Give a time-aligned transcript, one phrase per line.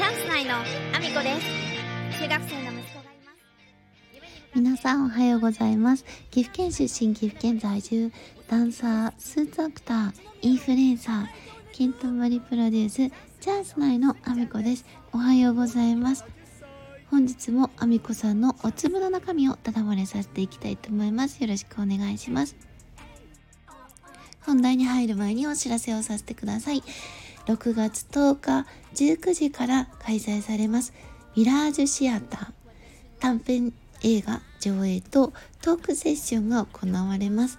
[0.00, 2.22] チャンス内のアミコです。
[2.22, 4.54] 中学生の息子がいます。
[4.54, 6.06] 皆さんおはようございます。
[6.30, 8.10] 岐阜県出身岐阜県在住
[8.48, 11.26] ダンサースーツアクターインフルエンサー
[11.74, 14.86] ケントマリプロデュースチャンス内のアミコです。
[15.12, 16.24] おはようございます。
[17.10, 21.42] 本日もアミコさんのお粒の中身をただ漏れさせていきたいと思います。
[21.42, 22.56] よろしくお願いします。
[24.46, 26.82] 本題に入る前にお知らせをさせてください。
[27.46, 30.92] 6月10日19時から開催されます
[31.36, 32.52] ミラージュシアター
[33.20, 37.58] 短編映画上映とトークセッションが行われます。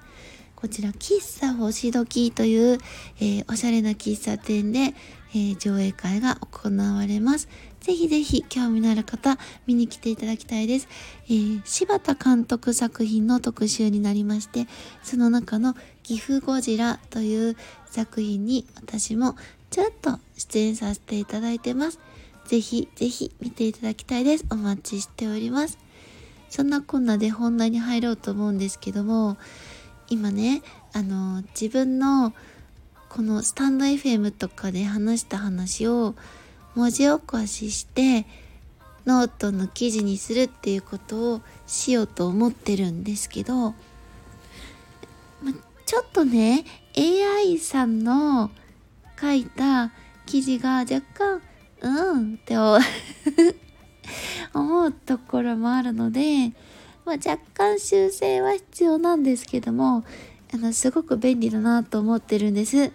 [0.56, 2.78] こちら、喫茶星時という、
[3.20, 4.94] えー、おしゃれな喫茶店で、
[5.34, 7.48] えー、上映会が行われます。
[7.80, 10.88] ぜひぜひ興味のある方、見に来ていただきたいです。
[11.26, 14.68] えー、柴田監督作品の特集になりまして、
[15.02, 17.58] その中の岐阜ゴジラという
[17.88, 19.36] 作品に私も
[19.72, 22.00] ちょっと出演させていただいてます。
[22.46, 24.46] ぜひぜひ見ていただきたいです。
[24.52, 25.78] お待ちしております。
[26.50, 29.38] そんなこんなで本題に入ろうと思うんですけども、
[30.10, 32.34] 今ね、あの、自分の
[33.08, 36.16] このスタンド FM とかで話した話を
[36.76, 38.26] 文字起こしして
[39.06, 43.76] ノートの記事にするっていうことをしようと思ってるんですけど、ま、
[45.86, 46.66] ちょっとね、
[46.98, 48.52] AI さんの
[49.22, 49.92] 書いた
[50.26, 51.42] 記事が若干、
[51.82, 52.56] うんって
[54.54, 56.52] 思うところもあるので、
[57.06, 60.04] まあ、若干修正は必要なんですけども、
[60.54, 62.92] あの、すごく便利だなと思ってるんです。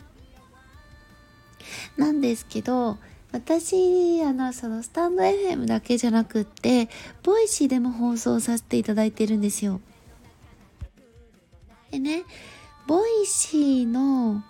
[1.97, 2.99] なんですけど、
[3.33, 6.89] 私、あの、そのスタンド FM だけじゃなくって、
[7.23, 9.81] Voicy でも放送させていただいてるんですよ。
[11.91, 12.25] でね、
[12.87, 14.43] Voicy の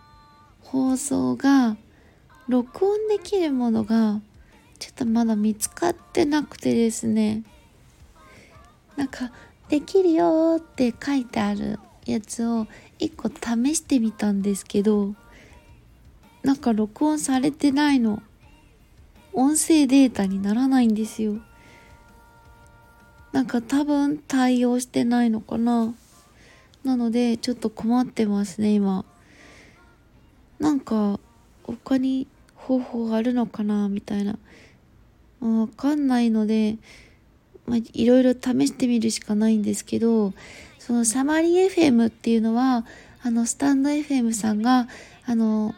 [0.66, 1.76] 放送が
[2.48, 4.20] 録音できるものが
[4.80, 7.44] ちょっとまだ見つかってなくてですね。
[8.96, 9.30] なんか
[9.68, 12.66] できるよって書いてあるやつを
[12.98, 15.14] 一個試してみたんですけど
[16.42, 18.22] なんか録音されてないの。
[19.32, 21.36] 音声データにならないんですよ。
[23.32, 25.94] なんか多分対応してないのかな。
[26.82, 29.04] なのでちょっと困ってますね今。
[30.58, 31.20] なんか
[31.62, 34.38] 他に方法あるのかなみたいな
[35.40, 36.78] わかんないので、
[37.66, 40.32] まあ、いろいろ試してみるしかないんですけど、
[40.78, 42.86] そのサマリー FM っていうのは、
[43.22, 44.88] あの、スタンド FM さんが、
[45.26, 45.74] あの、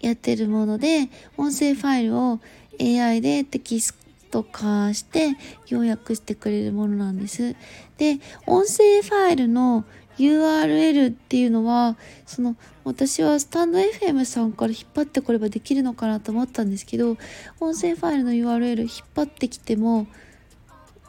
[0.00, 2.40] やってるもので、音声ファイルを
[2.80, 3.96] AI でテキス
[4.30, 5.36] ト化して
[5.66, 7.56] 要約してくれるものなんです。
[7.98, 9.84] で、音声ファイルの
[10.18, 17.16] URL っていうのは、その、私はスタンド FM さんから引っ張ってこればできるのかなと思ったんですけど、
[17.60, 20.06] 音声ファイルの URL 引っ張ってきても、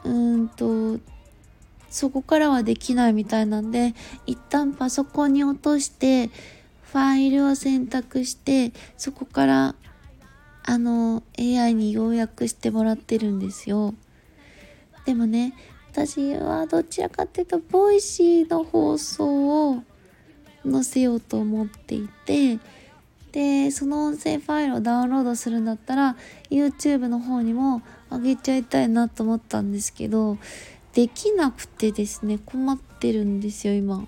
[0.04, 1.00] うーんと、
[1.90, 3.94] そこからはできないみたいなんで、
[4.26, 6.30] 一旦パソコンに落として、
[6.82, 9.74] ファイルを選択して、そこから、
[10.64, 13.94] あの、AI に要約してもらってるんですよ。
[15.04, 15.54] でもね、
[15.96, 19.82] 私はどちらかっていうと、 Voicy の放送を
[20.70, 22.58] 載せようと思っていて、
[23.32, 26.16] で、その音声ファイルをダウンロードするんだったら、
[26.50, 27.80] YouTube の方にも
[28.10, 30.36] 上げちゃいたいなと思ったんですけど、
[30.92, 34.06] できなくてですね、困ってるんですよ、今。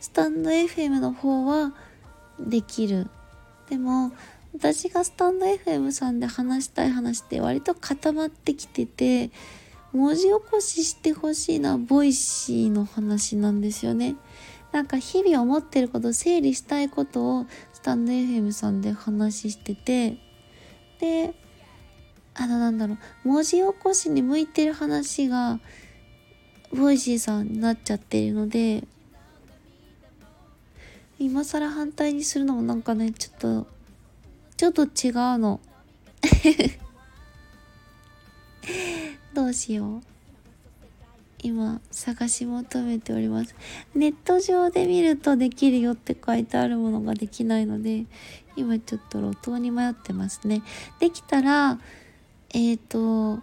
[0.00, 1.74] スタンド FM の方は
[2.40, 3.06] できる。
[3.68, 4.12] でも、
[4.58, 9.30] 私がスタンド FM さんで話したい話って割と固まってきてて
[9.92, 14.16] 文字起こししてほしいのは Voicy の話なんですよね。
[14.72, 20.18] なんか日々思ってること整理したいことをスタンド FM さんで話してて
[20.98, 21.34] で
[22.34, 22.94] あのなんだろ
[23.24, 25.60] う文字起こしに向いてる話が
[26.74, 28.82] Voicy さんになっちゃってるので
[31.20, 33.77] 今更反対にするのもなんかねちょっと
[34.58, 34.88] ちょっと違う
[35.38, 35.60] の。
[39.32, 40.02] どうしよう。
[41.40, 43.54] 今探し求めております。
[43.94, 48.06] ネット上で見るとできるよって書いてあるものができないので
[48.56, 50.62] 今ちょっと路頭に迷ってますね。
[50.98, 51.78] できたら
[52.50, 53.40] えっ、ー、と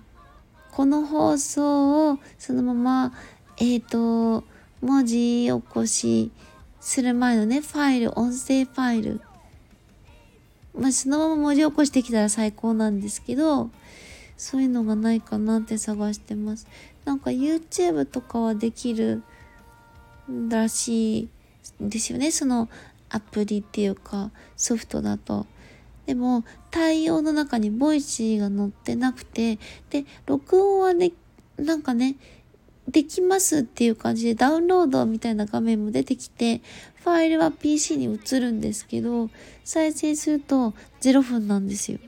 [0.74, 3.14] この放送をそのまま
[3.56, 4.44] えっ、ー、と
[4.82, 6.34] 文字起こし
[6.82, 9.22] する前のねファイル音声ファイル
[10.78, 13.70] まあ、そのまま文字起こしてきたら最高なんですけど、
[14.38, 16.68] そういうのがないかなって探してます。
[17.06, 19.24] なんか YouTube とかはできる
[20.50, 21.30] らしい
[21.80, 22.32] ですよね。
[22.32, 22.70] その
[23.10, 25.46] アプリっていうかソフトだと。
[26.06, 29.58] でも対応の中に Voicy が載ってなくて
[29.90, 31.14] で録音はね
[31.58, 32.16] なんかね
[32.88, 36.62] できますっていう感じでダウンロードみたいな画面も出てきて
[37.04, 39.30] ファイルは PC に移るんですけど
[39.64, 42.00] 再生すると0分なんですよ。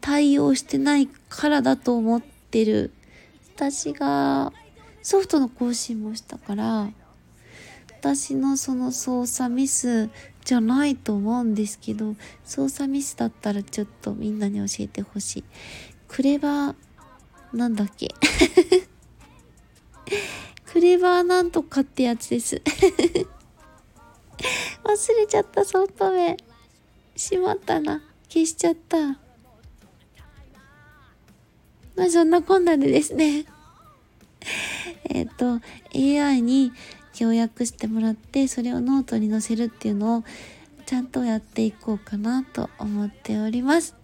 [0.00, 2.92] 対応してないからだと思ってる。
[3.54, 4.52] 私が
[5.02, 6.90] ソフトの更新もしたから
[8.00, 10.10] 私のその操作ミス
[10.44, 12.14] じゃないと思うんですけど
[12.44, 15.44] 操作ミスだったらちょっとみんなに教えてほしい。
[16.06, 16.74] クレバー
[17.52, 18.14] なんだっけ？
[20.66, 22.62] クレバーなんとかってやつです。
[24.84, 26.36] 忘れちゃったソフト名
[27.16, 28.02] しまったな。
[28.28, 28.98] 消しちゃった。
[31.96, 33.46] まあそんなこんなでですね。
[35.10, 35.60] えっと
[35.94, 36.72] AI に
[37.18, 40.24] 要約してもらってそれをノートに載せるっていうのを
[40.86, 43.96] ちゃんとやっていこうかなと思っております。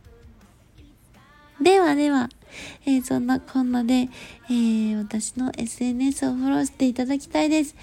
[1.64, 2.28] ではでは、
[2.84, 4.10] えー、そんなこんなで、
[4.50, 7.74] えー、私の SNS をフォローしていただきたいです。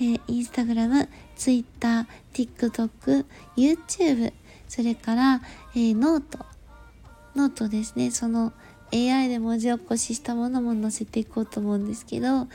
[0.00, 4.32] えー、インスタグラム、ツイッター、TikTok、YouTube、
[4.66, 5.42] それから、
[5.74, 8.10] えー、 note。note ですね。
[8.12, 8.54] その
[8.94, 12.48] AI で文字起こししたものも載せていこうと思うんですけど、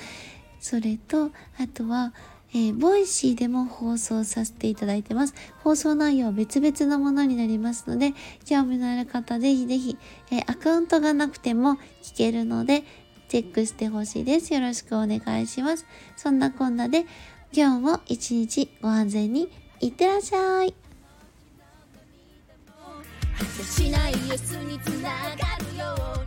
[0.60, 1.26] それと、
[1.60, 2.16] あとは、
[2.54, 5.34] えー、 Voicy でも放送させていただいてます。
[5.64, 8.14] 放送内容は別々のものになりますので、
[8.46, 9.98] 興味のある方ぜひぜひ、
[10.32, 12.84] えー、アカウントがなくても聞けるので、
[13.30, 14.54] チェックしてほしいです。
[14.54, 15.86] よろしくお願いします。
[16.16, 17.06] そんなこんなで、
[17.52, 20.74] 今日も一日ご安全にいってらっしゃい。
[23.64, 24.20] しないに
[24.80, 26.23] つながるよ